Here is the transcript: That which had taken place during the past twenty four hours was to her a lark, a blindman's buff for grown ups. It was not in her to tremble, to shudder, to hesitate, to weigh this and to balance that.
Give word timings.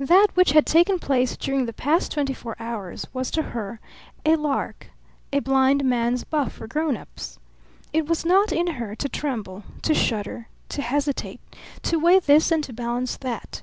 That 0.00 0.28
which 0.32 0.52
had 0.52 0.64
taken 0.64 0.98
place 0.98 1.36
during 1.36 1.66
the 1.66 1.74
past 1.74 2.10
twenty 2.12 2.32
four 2.32 2.56
hours 2.58 3.06
was 3.12 3.30
to 3.32 3.42
her 3.52 3.80
a 4.24 4.34
lark, 4.36 4.86
a 5.30 5.40
blindman's 5.40 6.24
buff 6.24 6.54
for 6.54 6.66
grown 6.66 6.96
ups. 6.96 7.38
It 7.92 8.06
was 8.06 8.24
not 8.24 8.50
in 8.50 8.66
her 8.78 8.94
to 8.94 9.08
tremble, 9.10 9.64
to 9.82 9.92
shudder, 9.92 10.48
to 10.70 10.80
hesitate, 10.80 11.40
to 11.82 11.98
weigh 11.98 12.18
this 12.20 12.50
and 12.50 12.64
to 12.64 12.72
balance 12.72 13.18
that. 13.18 13.60